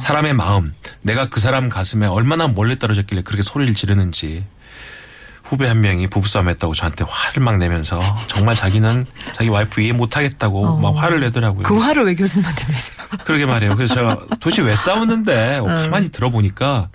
사람의 0.01 0.33
마음, 0.33 0.73
내가 1.01 1.27
그 1.29 1.39
사람 1.39 1.67
가슴에 1.69 2.07
얼마나 2.07 2.47
멀리 2.47 2.77
떨어졌길래 2.77 3.23
그렇게 3.23 3.43
소리를 3.43 3.73
지르는지. 3.75 4.45
후배 5.43 5.67
한 5.67 5.81
명이 5.81 6.05
부부싸움 6.07 6.47
했다고 6.47 6.75
저한테 6.75 7.03
화를 7.09 7.41
막 7.41 7.57
내면서 7.57 7.99
정말 8.27 8.53
자기는 8.53 9.07
자기 9.33 9.49
와이프 9.49 9.81
이해 9.81 9.93
못 9.93 10.15
하겠다고 10.15 10.77
막 10.77 10.95
화를 10.95 11.21
내더라고요. 11.21 11.63
그 11.63 11.75
화를 11.75 12.05
왜 12.05 12.13
교수님한테 12.13 12.67
내세요? 12.71 12.97
그러게 13.25 13.47
말이에요. 13.47 13.75
그래서 13.75 13.95
제가 13.95 14.17
도대체 14.39 14.61
왜 14.61 14.75
싸우는데 14.75 15.57
어, 15.57 15.65
가만히 15.65 16.09
들어보니까 16.09 16.89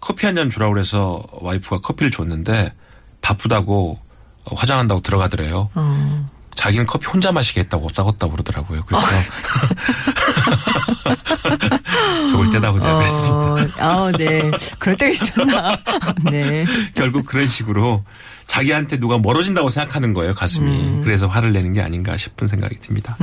커피 0.00 0.26
한 0.26 0.34
잔 0.34 0.50
주라고 0.50 0.72
그래서 0.72 1.22
와이프가 1.40 1.78
커피를 1.80 2.10
줬는데 2.10 2.72
바쁘다고 3.20 4.00
어, 4.00 4.05
화장한다고 4.54 5.00
들어가더래요. 5.00 5.70
어. 5.74 6.30
자기는 6.54 6.86
커피 6.86 7.06
혼자 7.06 7.32
마시겠다고 7.32 7.88
싸웠다고 7.92 8.32
그러더라고요. 8.32 8.82
그래서 8.86 9.06
좋을 12.30 12.48
때다고 12.50 12.80
제가 12.80 12.96
그랬습니다. 12.96 13.76
어, 13.78 14.08
아, 14.08 14.12
네. 14.16 14.50
그럴 14.78 14.96
때가 14.96 15.12
있었나. 15.12 15.78
네. 16.30 16.64
결국 16.94 17.26
그런 17.26 17.46
식으로 17.46 18.04
자기한테 18.46 18.98
누가 18.98 19.18
멀어진다고 19.18 19.68
생각하는 19.68 20.14
거예요, 20.14 20.32
가슴이. 20.32 21.02
그래서 21.02 21.26
화를 21.26 21.52
내는 21.52 21.74
게 21.74 21.82
아닌가 21.82 22.16
싶은 22.16 22.46
생각이 22.46 22.78
듭니다. 22.78 23.18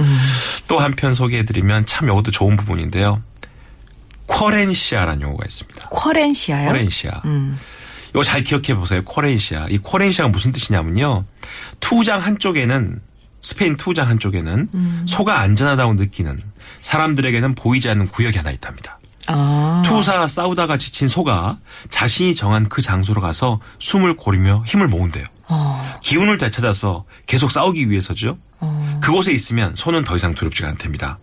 또 0.67 0.77
한편 0.79 1.13
소개해드리면 1.15 1.87
참 1.87 2.09
이것도 2.09 2.29
좋은 2.31 2.55
부분인데요. 2.55 3.19
쿼렌시아라는 4.27 5.21
용어가 5.21 5.43
있습니다. 5.45 5.89
쿼렌시아요? 5.89 6.67
쿼렌시아. 6.69 7.21
음. 7.25 7.57
이거 8.13 8.23
잘 8.23 8.43
기억해 8.43 8.75
보세요. 8.75 9.03
쿼렌시아. 9.03 9.67
이 9.69 9.79
쿼렌시아가 9.79 10.29
무슨 10.29 10.51
뜻이냐면요. 10.51 11.25
투장 11.79 12.21
한쪽에는 12.21 13.01
스페인 13.41 13.75
투장 13.75 14.07
한쪽에는 14.07 14.69
음. 14.73 15.05
소가 15.07 15.39
안전하다고 15.39 15.95
느끼는 15.95 16.41
사람들에게는 16.81 17.55
보이지 17.55 17.89
않는 17.89 18.07
구역이 18.07 18.37
하나 18.37 18.51
있답니다. 18.51 18.99
아. 19.27 19.81
투우사와 19.85 20.27
싸우다가 20.27 20.77
지친 20.77 21.07
소가 21.07 21.57
자신이 21.89 22.35
정한 22.35 22.69
그 22.69 22.81
장소로 22.81 23.21
가서 23.21 23.59
숨을 23.79 24.15
고르며 24.15 24.63
힘을 24.65 24.87
모은대요. 24.87 25.25
어. 25.47 25.99
기운을 26.01 26.37
되찾아서 26.37 27.05
계속 27.25 27.51
싸우기 27.51 27.89
위해서죠. 27.89 28.37
어. 28.59 28.99
그곳에 29.01 29.31
있으면 29.31 29.75
소는 29.75 30.03
더 30.03 30.15
이상 30.15 30.33
두렵지가 30.33 30.69
않답니다. 30.69 31.19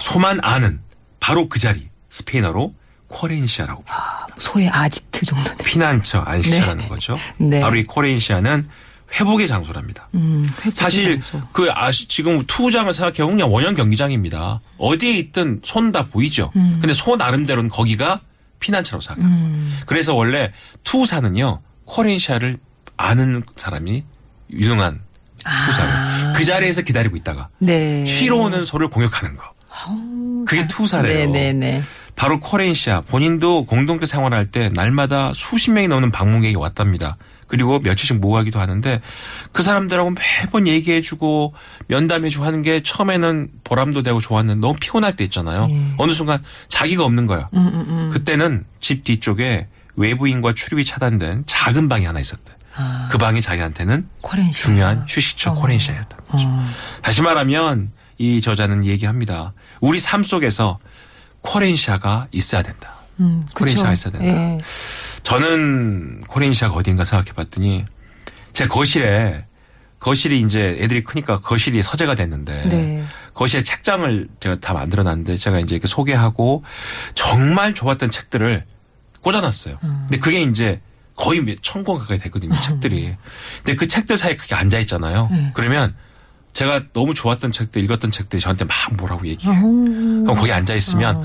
소만 0.00 0.40
아는 0.42 0.80
바로 1.20 1.48
그 1.48 1.58
자리 1.58 1.88
스페인어로 2.10 2.74
querencia라고 3.08 3.82
부릅니다. 3.84 4.26
소의 4.36 4.68
아지트 4.68 5.24
정도네. 5.24 5.56
피난처 5.64 6.20
안식처라는 6.20 6.76
네. 6.84 6.88
거죠. 6.88 7.16
네. 7.38 7.60
바로 7.60 7.76
이 7.76 7.84
querencia는 7.84 8.66
회복의 9.14 9.46
장소랍니다. 9.46 10.08
음, 10.14 10.44
회복의 10.58 10.72
사실 10.74 11.20
장소. 11.20 11.46
그 11.52 11.68
아시 11.72 12.08
지금 12.08 12.42
투우장을 12.46 12.92
생각해 12.92 13.18
보면 13.18 13.36
그냥 13.36 13.52
원형 13.52 13.74
경기장입니다. 13.76 14.60
어디에 14.78 15.12
있든 15.18 15.60
손 15.62 15.92
다 15.92 16.06
보이죠. 16.06 16.50
음. 16.56 16.78
근데 16.80 16.92
소 16.94 17.14
나름대로는 17.16 17.70
거기가 17.70 18.20
피난처라고 18.58 19.00
생각해요. 19.02 19.68
그래서 19.86 20.14
원래 20.14 20.52
투사는요 20.82 21.60
쿼렌시아를 21.84 22.58
아는 22.96 23.42
사람이 23.56 24.04
유능한 24.50 25.00
투사를 25.66 26.32
그 26.34 26.44
자리에서 26.44 26.82
기다리고 26.82 27.16
있다가 27.16 27.42
아. 27.42 27.48
네. 27.60 28.04
쉬러 28.06 28.36
오는 28.36 28.64
소를 28.64 28.88
공격하는 28.88 29.36
거. 29.36 29.44
그게 30.46 30.66
투사래요. 30.66 31.30
네네네. 31.30 31.82
바로 32.16 32.38
코렌시아 32.40 33.00
본인도 33.02 33.66
공동체 33.66 34.06
생활할 34.06 34.46
때 34.46 34.70
날마다 34.72 35.32
수십 35.34 35.70
명이 35.72 35.88
넘는 35.88 36.10
방문객이 36.10 36.54
왔답니다. 36.56 37.16
그리고 37.46 37.78
며칠씩 37.80 38.20
모아기도 38.20 38.60
하는데 38.60 39.00
그 39.52 39.62
사람들하고 39.62 40.10
매번 40.42 40.66
얘기해주고 40.66 41.54
면담해주고 41.88 42.44
하는 42.44 42.62
게 42.62 42.82
처음에는 42.82 43.48
보람도 43.64 44.02
되고 44.02 44.20
좋았는데 44.20 44.60
너무 44.60 44.74
피곤할 44.80 45.12
때 45.12 45.24
있잖아요. 45.24 45.68
예. 45.70 45.94
어느 45.98 46.12
순간 46.12 46.42
자기가 46.68 47.04
없는 47.04 47.26
거야. 47.26 47.48
음, 47.54 48.10
그때는 48.12 48.64
집 48.80 49.04
뒤쪽에 49.04 49.68
외부인과 49.96 50.54
출입이 50.54 50.84
차단된 50.84 51.44
작은 51.46 51.88
방이 51.88 52.06
하나 52.06 52.20
있었대. 52.20 52.52
아. 52.76 53.08
그 53.10 53.18
방이 53.18 53.40
자기한테는 53.40 54.08
코렌시아. 54.20 54.64
중요한 54.64 55.06
휴식처 55.08 55.54
코렌시아였던 55.54 56.18
거죠. 56.28 56.46
어. 56.48 56.66
다시 57.02 57.22
말하면 57.22 57.92
이 58.18 58.40
저자는 58.40 58.84
얘기합니다. 58.84 59.52
우리 59.80 60.00
삶 60.00 60.22
속에서 60.22 60.78
코렌시아가 61.44 62.26
있어야 62.32 62.62
된다. 62.62 62.94
음. 63.20 63.42
코렌시아가 63.54 63.92
있어야 63.92 64.12
된다. 64.12 64.26
예. 64.26 64.58
저는 65.22 66.22
코렌시아가 66.26 66.74
어딘가 66.74 67.04
생각해 67.04 67.32
봤더니 67.32 67.84
제 68.52 68.66
거실에 68.66 69.46
거실이 70.00 70.40
이제 70.40 70.76
애들이 70.80 71.02
크니까 71.04 71.40
거실이 71.40 71.82
서재가 71.82 72.14
됐는데 72.14 72.68
네. 72.68 73.04
거실에 73.32 73.62
책장을 73.62 74.28
제가 74.40 74.56
다 74.56 74.74
만들어 74.74 75.02
놨는데 75.02 75.36
제가 75.36 75.60
이제 75.60 75.76
이렇게 75.76 75.86
소개하고 75.88 76.62
정말 77.14 77.72
좋았던 77.74 78.10
책들을 78.10 78.64
꽂아놨어요. 79.22 79.78
근데 79.80 80.18
그게 80.18 80.42
이제 80.42 80.80
거의 81.16 81.40
몇 81.40 81.56
천 81.62 81.84
권 81.84 81.98
가까이 81.98 82.18
되거든요, 82.18 82.54
책들이. 82.60 83.16
근데 83.58 83.76
그 83.76 83.86
책들 83.88 84.18
사이에 84.18 84.36
그렇게 84.36 84.54
앉아 84.54 84.78
있잖아요. 84.80 85.30
그러면 85.54 85.94
제가 86.54 86.84
너무 86.92 87.12
좋았던 87.12 87.52
책들, 87.52 87.82
읽었던 87.84 88.10
책들이 88.10 88.40
저한테 88.40 88.64
막 88.64 88.74
뭐라고 88.96 89.26
얘기해요. 89.26 89.60
그럼 89.60 90.34
거기 90.34 90.50
앉아 90.52 90.74
있으면 90.74 91.22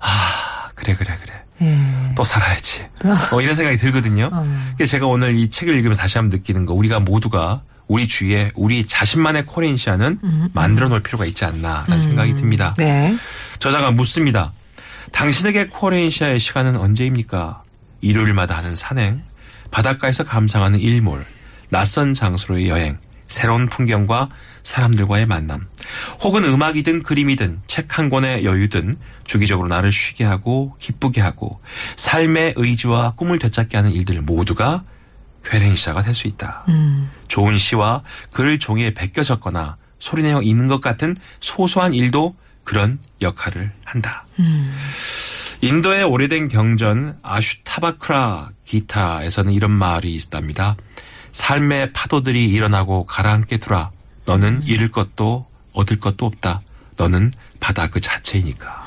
아 0.00 0.68
그래 0.74 0.94
그래 0.94 1.16
그래 1.20 1.42
예. 1.60 2.12
또 2.16 2.24
살아야지. 2.24 2.88
어, 3.32 3.40
이런 3.40 3.54
생각이 3.54 3.76
들거든요. 3.76 4.30
그래서 4.76 4.90
제가 4.90 5.06
오늘 5.06 5.36
이 5.36 5.48
책을 5.48 5.74
읽으면서 5.76 6.00
다시 6.00 6.18
한번 6.18 6.36
느끼는 6.38 6.66
거, 6.66 6.74
우리가 6.74 7.00
모두가 7.00 7.62
우리 7.86 8.08
주위에 8.08 8.50
우리 8.54 8.86
자신만의 8.86 9.46
코렌시아는 9.46 10.50
만들어 10.54 10.88
놓을 10.88 11.02
필요가 11.02 11.26
있지 11.26 11.44
않나라는 11.44 12.00
생각이 12.00 12.34
듭니다. 12.34 12.74
네. 12.78 13.14
저자가 13.58 13.92
묻습니다. 13.92 14.52
당신에게 15.12 15.68
코렌시아의 15.68 16.40
시간은 16.40 16.76
언제입니까? 16.76 17.62
일요일마다 18.00 18.56
하는 18.56 18.74
산행, 18.74 19.22
바닷가에서 19.70 20.24
감상하는 20.24 20.80
일몰, 20.80 21.24
낯선 21.68 22.14
장소로의 22.14 22.68
여행, 22.68 22.98
새로운 23.32 23.66
풍경과 23.68 24.28
사람들과의 24.62 25.26
만남, 25.26 25.66
혹은 26.22 26.44
음악이든 26.44 27.02
그림이든 27.02 27.62
책 27.66 27.98
한 27.98 28.08
권의 28.08 28.44
여유든 28.44 28.96
주기적으로 29.24 29.68
나를 29.68 29.92
쉬게 29.92 30.24
하고 30.24 30.74
기쁘게 30.78 31.20
하고 31.20 31.60
삶의 31.96 32.54
의지와 32.56 33.12
꿈을 33.16 33.38
되찾게 33.38 33.76
하는 33.76 33.90
일들 33.92 34.20
모두가 34.22 34.84
쾌렌시아가 35.44 36.02
될 36.02 36.14
수 36.14 36.28
있다. 36.28 36.64
좋은 37.28 37.58
시와 37.58 38.02
글을 38.32 38.58
종이에 38.58 38.94
베껴 38.94 39.22
적거나 39.22 39.76
소리내어 39.98 40.42
읽는 40.42 40.68
것 40.68 40.80
같은 40.80 41.16
소소한 41.40 41.92
일도 41.94 42.34
그런 42.64 42.98
역할을 43.20 43.72
한다. 43.84 44.24
인도의 45.60 46.04
오래된 46.04 46.48
경전 46.48 47.18
아슈타바크라 47.22 48.50
기타에서는 48.64 49.52
이런 49.52 49.70
말이 49.70 50.14
있답니다. 50.14 50.76
삶의 51.32 51.92
파도들이 51.92 52.48
일어나고 52.50 53.06
가라앉게 53.06 53.58
두라. 53.58 53.90
너는 54.24 54.62
잃을 54.62 54.90
것도 54.90 55.46
얻을 55.72 55.98
것도 55.98 56.26
없다. 56.26 56.60
너는 56.96 57.32
바다 57.58 57.88
그 57.88 58.00
자체이니까. 58.00 58.84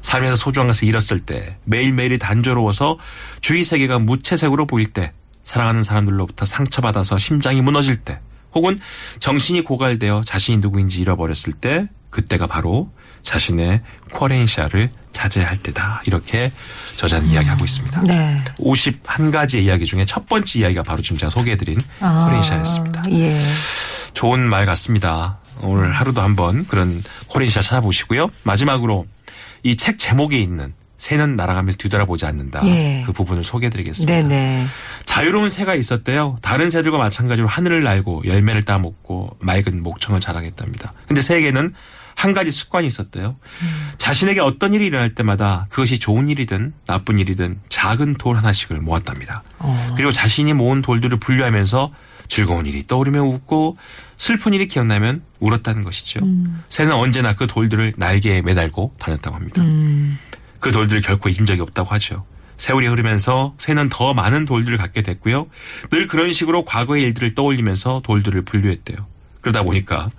삶에서 0.00 0.36
소중한 0.36 0.68
것을 0.68 0.86
잃었을 0.88 1.20
때, 1.20 1.56
매일매일이 1.64 2.18
단조로워서 2.18 2.98
주위 3.40 3.64
세계가 3.64 3.98
무채색으로 3.98 4.66
보일 4.66 4.92
때, 4.92 5.12
사랑하는 5.44 5.82
사람들로부터 5.82 6.44
상처받아서 6.44 7.18
심장이 7.18 7.60
무너질 7.62 7.96
때, 7.96 8.20
혹은 8.54 8.78
정신이 9.20 9.62
고갈되어 9.62 10.22
자신이 10.24 10.58
누구인지 10.58 11.00
잃어버렸을 11.00 11.52
때, 11.52 11.88
그때가 12.10 12.46
바로 12.46 12.90
자신의 13.22 13.82
코렌시아를 14.12 14.90
자제할 15.18 15.56
때다. 15.56 16.02
이렇게 16.06 16.52
저자는 16.96 17.28
이야기하고 17.28 17.64
있습니다. 17.64 18.02
네. 18.02 18.38
51가지의 18.60 19.62
이야기 19.64 19.84
중에 19.84 20.04
첫 20.04 20.28
번째 20.28 20.60
이야기가 20.60 20.84
바로 20.84 21.02
지금 21.02 21.16
제가 21.18 21.28
소개해드린 21.30 21.80
아, 22.00 22.26
코렌시아였습니다. 22.28 23.02
예. 23.10 23.40
좋은 24.14 24.40
말 24.48 24.64
같습니다. 24.66 25.38
오늘 25.60 25.92
하루도 25.92 26.22
한번 26.22 26.64
그런 26.68 27.02
코렌시아 27.26 27.62
찾아보시고요. 27.62 28.28
마지막으로 28.44 29.06
이 29.64 29.74
책 29.76 29.98
제목에 29.98 30.38
있는 30.38 30.72
새는 30.98 31.34
날아가면서 31.36 31.78
뒤돌아보지 31.78 32.24
않는다. 32.26 32.60
예. 32.66 33.02
그 33.04 33.12
부분을 33.12 33.42
소개해드리겠습니다. 33.42 34.12
네네. 34.28 34.66
자유로운 35.04 35.50
새가 35.50 35.74
있었대요. 35.74 36.36
다른 36.42 36.70
새들과 36.70 36.96
마찬가지로 36.98 37.48
하늘을 37.48 37.82
날고 37.82 38.22
열매를 38.24 38.62
따먹고 38.62 39.36
맑은 39.40 39.82
목청을 39.82 40.20
자라겠답니다. 40.20 40.92
근데 41.08 41.22
새에게는 41.22 41.72
한 42.18 42.32
가지 42.32 42.50
습관이 42.50 42.84
있었대요. 42.88 43.36
자신에게 43.96 44.40
어떤 44.40 44.74
일이 44.74 44.86
일어날 44.86 45.14
때마다 45.14 45.66
그것이 45.70 46.00
좋은 46.00 46.28
일이든 46.28 46.72
나쁜 46.84 47.20
일이든 47.20 47.60
작은 47.68 48.14
돌 48.14 48.36
하나씩을 48.36 48.80
모았답니다. 48.80 49.44
그리고 49.94 50.10
자신이 50.10 50.52
모은 50.52 50.82
돌들을 50.82 51.16
분류하면서 51.20 51.92
즐거운 52.26 52.66
일이 52.66 52.84
떠오르며 52.88 53.22
웃고 53.22 53.76
슬픈 54.16 54.52
일이 54.52 54.66
기억나면 54.66 55.22
울었다는 55.38 55.84
것이죠. 55.84 56.18
새는 56.68 56.92
언제나 56.92 57.36
그 57.36 57.46
돌들을 57.46 57.94
날개에 57.96 58.42
매달고 58.42 58.94
다녔다고 58.98 59.36
합니다. 59.36 59.62
그 60.58 60.72
돌들을 60.72 61.00
결코 61.02 61.28
잊은 61.28 61.46
적이 61.46 61.60
없다고 61.60 61.90
하죠. 61.90 62.26
세월이 62.56 62.88
흐르면서 62.88 63.54
새는 63.58 63.90
더 63.90 64.12
많은 64.12 64.44
돌들을 64.44 64.76
갖게 64.76 65.02
됐고요. 65.02 65.46
늘 65.90 66.08
그런 66.08 66.32
식으로 66.32 66.64
과거의 66.64 67.04
일들을 67.04 67.36
떠올리면서 67.36 68.00
돌들을 68.02 68.42
분류했대요. 68.42 68.96
그러다 69.48 69.62
보니까 69.62 70.10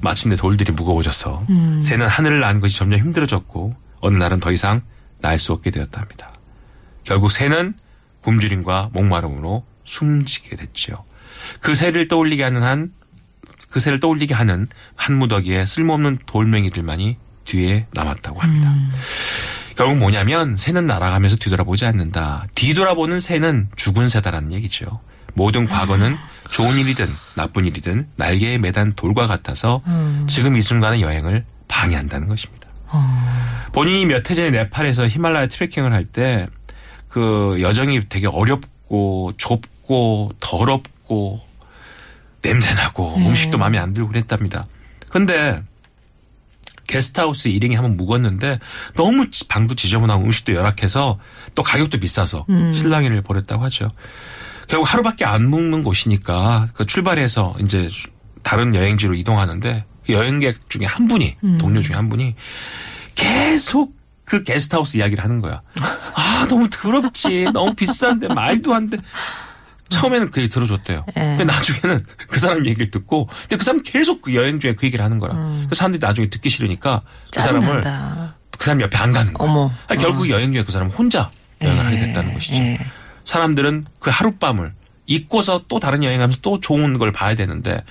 마침내 0.00 0.34
돌들이 0.36 0.72
무거워져서 0.72 1.46
새는 1.80 2.08
하늘을 2.08 2.40
나는 2.40 2.60
것이 2.60 2.76
점점 2.76 2.98
힘들어졌고 2.98 3.74
어느 4.00 4.16
날은 4.16 4.40
더 4.40 4.50
이상 4.52 4.82
날 5.20 5.38
수 5.38 5.52
없게 5.52 5.70
되었답니다. 5.70 6.32
결국 7.04 7.30
새는 7.30 7.74
굶주림과 8.22 8.90
목마름으로 8.92 9.64
숨지게 9.84 10.56
됐죠. 10.56 11.04
그 11.60 11.74
새를 11.74 12.08
떠올리게 12.08 12.42
하는 12.42 12.62
한, 12.62 12.92
그 13.70 13.78
새를 13.80 14.00
떠올리게 14.00 14.34
하는 14.34 14.66
한 14.96 15.16
무더기에 15.18 15.66
쓸모없는 15.66 16.18
돌멩이들만이 16.26 17.16
뒤에 17.44 17.86
남았다고 17.92 18.40
합니다. 18.40 18.72
결국 19.76 19.96
뭐냐면 19.98 20.56
새는 20.56 20.86
날아가면서 20.86 21.36
뒤돌아보지 21.36 21.84
않는다. 21.86 22.46
뒤돌아보는 22.54 23.20
새는 23.20 23.68
죽은 23.76 24.08
새다라는 24.08 24.52
얘기죠. 24.52 25.00
모든 25.34 25.64
과거는 25.66 26.16
좋은 26.50 26.76
일이든 26.78 27.08
나쁜 27.34 27.66
일이든 27.66 28.08
날개에 28.16 28.58
매단 28.58 28.92
돌과 28.94 29.26
같아서 29.26 29.82
지금 30.28 30.56
이 30.56 30.62
순간의 30.62 31.02
여행을 31.02 31.44
방해한다는 31.68 32.28
것입니다. 32.28 32.68
본인이 33.72 34.06
몇 34.06 34.30
해 34.30 34.34
전에 34.34 34.50
네팔에서 34.50 35.08
히말라야 35.08 35.46
트레킹을 35.48 35.92
할 35.92 36.04
때 36.06 36.46
그 37.08 37.58
여정이 37.60 38.08
되게 38.08 38.26
어렵고 38.26 39.34
좁고 39.36 40.32
더럽고 40.40 41.40
냄새나고 42.42 43.14
음식도 43.28 43.56
마음에 43.56 43.78
안 43.78 43.92
들고 43.92 44.08
그랬답니다. 44.08 44.66
근데 45.10 45.62
게스트하우스 46.88 47.48
1인이 47.50 47.74
한번 47.74 47.96
묵었는데 47.96 48.58
너무 48.96 49.30
지- 49.30 49.46
방도 49.46 49.74
지저분하고 49.76 50.24
음식도 50.24 50.54
열악해서 50.54 51.18
또 51.54 51.62
가격도 51.62 51.98
비싸서 52.00 52.46
실랑이를 52.74 53.22
벌였다고 53.22 53.62
하죠. 53.64 53.92
결국 54.68 54.92
하루밖에 54.92 55.24
안 55.24 55.48
묵는 55.48 55.82
곳이니까 55.82 56.68
그 56.74 56.86
출발해서 56.86 57.56
이제 57.60 57.88
다른 58.42 58.74
여행지로 58.74 59.14
이동하는데 59.14 59.84
그 60.06 60.12
여행객 60.12 60.68
중에 60.68 60.86
한 60.86 61.08
분이 61.08 61.36
동료 61.58 61.80
중에 61.80 61.96
한 61.96 62.08
분이 62.08 62.34
계속 63.14 63.94
그 64.24 64.42
게스트하우스 64.42 64.96
이야기를 64.96 65.22
하는 65.22 65.40
거야. 65.40 65.62
아 66.14 66.46
너무 66.48 66.68
더럽지 66.70 67.44
너무 67.52 67.74
비싼데 67.74 68.28
말도 68.28 68.74
안 68.74 68.90
돼. 68.90 68.98
처음에는 69.90 70.30
그 70.30 70.40
얘기 70.40 70.50
들어줬대요. 70.50 71.04
근데 71.14 71.44
나중에는 71.44 72.04
그 72.26 72.40
사람 72.40 72.66
얘기를 72.66 72.90
듣고, 72.90 73.26
근데 73.42 73.56
그 73.58 73.64
사람 73.64 73.82
계속 73.82 74.22
그 74.22 74.34
여행 74.34 74.58
중에 74.58 74.74
그 74.74 74.86
얘기를 74.86 75.04
하는 75.04 75.18
거라. 75.18 75.34
그 75.68 75.74
사람들이 75.74 76.04
나중에 76.04 76.28
듣기 76.30 76.48
싫으니까 76.48 77.02
그 77.32 77.40
사람을. 77.40 77.82
그 78.58 78.64
사람 78.64 78.80
옆에 78.80 78.96
안 78.96 79.12
가는 79.12 79.32
거야. 79.32 79.48
어머. 79.48 79.70
아니, 79.88 80.00
결국 80.00 80.28
여행 80.30 80.52
중에 80.52 80.64
그 80.64 80.72
사람은 80.72 80.92
혼자 80.92 81.30
여행을 81.60 81.84
하게 81.86 81.98
됐다는 81.98 82.34
것이죠. 82.34 82.56
예. 82.62 82.78
사람들은 83.24 83.86
그 83.98 84.10
하룻밤을 84.10 84.72
잊고서 85.06 85.62
또 85.68 85.78
다른 85.78 86.02
여행하면서 86.04 86.40
또 86.40 86.60
좋은 86.60 86.98
걸 86.98 87.12
봐야 87.12 87.34
되는데 87.34 87.82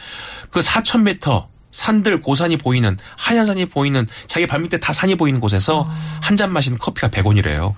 그 0.50 0.60
4,000m 0.62 1.48
산들 1.74 2.22
고산이 2.22 2.58
보이는 2.58 2.98
하얀 3.17 3.48
산이 3.48 3.65
보이는 3.65 4.08
자기 4.28 4.46
발밑에 4.46 4.80
다 4.80 4.93
산이 4.93 5.15
보이는 5.15 5.39
곳에서 5.39 5.89
한잔 6.22 6.54
마시는 6.54 6.78
커피가 6.78 7.10
100원이래요. 7.10 7.74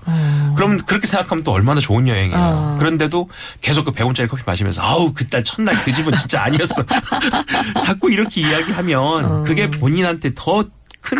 그럼 0.54 0.76
그렇게 0.84 1.06
생각하면 1.06 1.42
또 1.42 1.52
얼마나 1.52 1.80
좋은 1.80 2.06
여행이에요. 2.06 2.38
어. 2.38 2.76
그런데도 2.78 3.28
계속 3.62 3.86
그 3.86 3.92
100원짜리 3.92 4.28
커피 4.28 4.42
마시면서 4.46 4.82
아우 4.82 5.12
그날 5.14 5.42
첫날 5.42 5.74
그 5.82 5.92
집은 5.92 6.14
진짜 6.18 6.44
아니었어. 6.44 6.84
자꾸 7.82 8.12
이렇게 8.12 8.42
이야기하면 8.42 9.44
그게 9.44 9.70
본인한테 9.70 10.32
더 10.34 10.62
큰. 11.00 11.18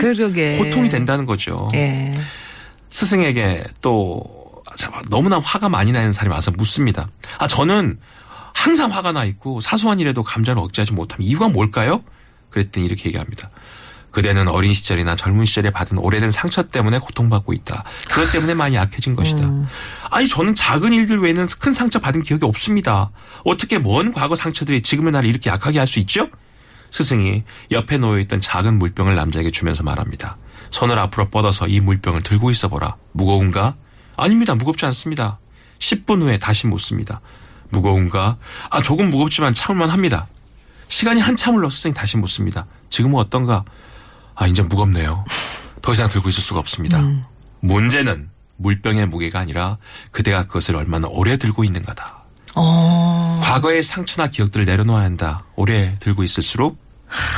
고통이 0.59 0.89
된다는 0.91 1.25
거죠. 1.27 1.71
예. 1.75 2.13
스승에게 2.91 3.65
또 3.81 4.23
자, 4.23 4.46
너무나 5.09 5.39
화가 5.39 5.69
많이 5.69 5.93
나는 5.93 6.13
사람이 6.13 6.35
와서 6.35 6.51
묻습니다. 6.57 7.09
아 7.39 7.47
저는 7.47 7.99
항상 8.55 8.91
화가 8.93 9.13
나 9.13 9.25
있고 9.25 9.61
사소한 9.61 10.01
일에도 10.01 10.23
감정을 10.23 10.63
억제하지 10.63 10.93
못하면 10.93 11.27
이유가 11.27 11.49
뭘까요? 11.49 12.03
그랬더니 12.51 12.87
이렇게 12.87 13.07
얘기합니다. 13.07 13.49
그대는 14.11 14.49
어린 14.49 14.73
시절이나 14.73 15.15
젊은 15.15 15.45
시절에 15.45 15.71
받은 15.71 15.99
오래된 15.99 16.31
상처 16.31 16.63
때문에 16.63 16.99
고통받고 17.01 17.53
있다. 17.53 17.85
그것 18.09 18.33
때문에 18.33 18.55
많이 18.55 18.75
약해진 18.75 19.15
것이다. 19.15 19.43
아니 20.11 20.27
저는 20.27 20.55
작은 20.55 20.93
일들 20.95 21.21
외에는 21.21 21.47
큰 21.59 21.75
상처 21.75 21.99
받은 21.99 22.23
기억이 22.23 22.47
없습니다. 22.47 23.11
어떻게 23.45 23.79
먼 23.79 24.15
과거 24.15 24.35
상처들이 24.35 24.83
지금의 24.83 25.13
나를 25.13 25.29
이렇게 25.29 25.51
약하게 25.51 25.79
할 25.79 25.87
수 25.87 25.99
있죠? 25.99 26.29
스승이 26.91 27.45
옆에 27.73 27.99
놓여있던 27.99 28.41
작은 28.41 28.79
물병을 28.79 29.15
남자에게 29.17 29.51
주면서 29.51 29.83
말합니다. 29.83 30.39
손을 30.71 30.99
앞으로 30.99 31.29
뻗어서 31.29 31.67
이 31.69 31.81
물병을 31.81 32.23
들고 32.23 32.51
있어 32.51 32.69
보라. 32.69 32.97
무거운가? 33.13 33.75
아닙니다. 34.17 34.55
무겁지 34.55 34.85
않습니다. 34.87 35.39
10분 35.79 36.23
후에 36.23 36.39
다시 36.39 36.67
묻습니다. 36.67 37.21
무거운가? 37.71 38.37
아, 38.71 38.83
조금 38.83 39.11
무겁지만 39.11 39.55
참을만 39.55 39.91
합니다. 39.91 40.27
시간이 40.89 41.21
한참을 41.21 41.59
흘러 41.59 41.71
스승이 41.71 41.95
다시 41.95 42.17
묻습니다. 42.17 42.67
지금은 42.91 43.19
어떤가? 43.19 43.65
아, 44.35 44.47
이제 44.47 44.63
무겁네요. 44.63 45.25
더 45.83 45.93
이상 45.93 46.09
들고 46.09 46.29
있을 46.29 46.43
수가 46.43 46.61
없습니다. 46.61 47.03
문제는 47.61 48.31
물병의 48.57 49.07
무게가 49.07 49.41
아니라 49.41 49.79
그대가 50.11 50.45
그것을 50.45 50.77
얼마나 50.77 51.09
오래 51.09 51.37
들고 51.37 51.65
있는가다. 51.65 52.25
어. 52.55 53.41
과거의 53.43 53.83
상처나 53.83 54.29
기억들을 54.29 54.65
내려놓아야 54.65 55.05
한다. 55.05 55.45
오래 55.57 55.97
들고 56.01 56.23
있을수록 56.23 56.79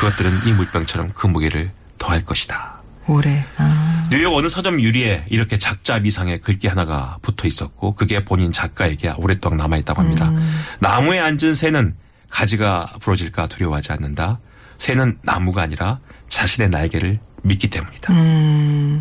그것들은 0.01 0.31
이 0.47 0.53
물병처럼 0.53 1.13
그 1.15 1.27
무게를 1.27 1.71
더할 1.99 2.25
것이다. 2.25 2.78
오래. 3.09 3.45
아. 3.57 4.09
뉴욕 4.11 4.35
어느 4.35 4.49
서점 4.49 4.81
유리에 4.81 5.25
이렇게 5.29 5.59
작자 5.59 5.99
미상의 5.99 6.41
글귀 6.41 6.67
하나가 6.67 7.19
붙어 7.21 7.47
있었고 7.47 7.95
그게 7.95 8.25
본인 8.25 8.53
작가에게 8.53 9.13
오랫동안 9.19 9.59
남아 9.59 9.77
있다고 9.79 10.01
합니다. 10.01 10.33
나무에 10.81 11.19
앉은 11.19 11.55
새는 11.55 11.95
가지가 12.31 12.95
부러질까 13.01 13.49
두려워하지 13.49 13.93
않는다. 13.93 14.39
새는 14.79 15.19
나무가 15.23 15.63
아니라 15.63 15.99
자신의 16.29 16.71
날개를 16.71 17.19
믿기 17.43 17.69
때문이다. 17.69 18.13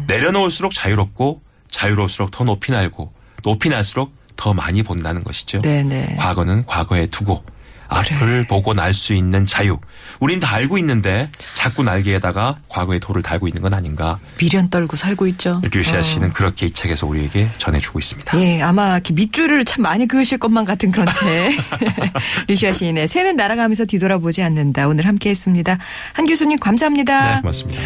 내려놓을수록 0.08 0.74
자유롭고 0.74 1.42
자유로울수록 1.70 2.32
더 2.32 2.44
높이 2.44 2.72
날고 2.72 3.14
높이 3.44 3.70
날수록 3.70 4.14
더 4.36 4.54
많이 4.54 4.84
본다는 4.84 5.24
것이죠. 5.24 5.62
네네. 5.62 6.16
과거는 6.18 6.66
과거에 6.66 7.08
두고 7.08 7.44
앞을 7.90 8.48
보고 8.48 8.74
날 8.74 8.94
수 8.94 9.14
있는 9.14 9.46
자유. 9.46 9.78
우린 10.20 10.40
다 10.40 10.56
알고 10.56 10.78
있는데 10.80 11.30
자꾸 11.54 11.84
날개에다가 11.84 12.58
과거의 12.68 13.00
돌을 13.00 13.22
달고 13.22 13.48
있는 13.48 13.62
건 13.62 13.74
아닌가. 13.74 14.18
미련 14.38 14.70
떨고 14.70 14.96
살고 14.98 15.28
있죠. 15.28 15.62
류시아 15.72 16.02
씨는 16.02 16.34
그렇게 16.34 16.66
이 16.68 16.72
책에서 16.72 17.06
우리에게 17.06 17.48
전해주고 17.60 18.00
있습니다. 18.00 18.42
예, 18.42 18.62
아마 18.62 18.94
이렇게 18.94 19.14
밑줄을 19.14 19.66
참 19.66 19.84
많이 19.84 20.08
그으실 20.08 20.38
것만 20.40 20.66
같은 20.66 20.92
그런 20.92 21.08
책. 21.12 21.52
류시아 22.48 22.74
시인의 22.74 23.08
새는 23.08 23.36
날아가면서 23.36 23.86
뒤돌아보지 23.86 24.42
않는다. 24.42 24.88
오늘 24.88 25.06
함께 25.06 25.30
했습니다. 25.30 25.78
한 26.14 26.26
교수님 26.26 26.58
감사합니다. 26.60 27.36
네, 27.36 27.42
고맙습니다. 27.42 27.82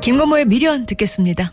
김건모의 0.00 0.44
미련 0.46 0.86
듣겠습니다. 0.86 1.52